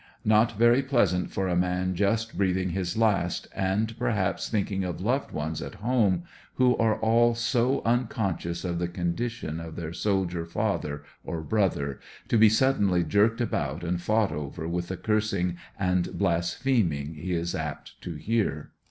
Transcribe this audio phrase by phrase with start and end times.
[0.25, 5.29] Not very pleasant for a man just breathing his last, and perhaps thinking of loved
[5.31, 6.23] ones at home
[6.55, 6.99] who 52 ANDER80NVILLE DIABY.
[7.01, 12.49] nre all so unconscious of the condition of their soldier father or brother, to be
[12.49, 18.01] suddenly jerked about and fouirht over, 'w itli the cursing and blaspheming he is apt
[18.01, 18.71] to hear.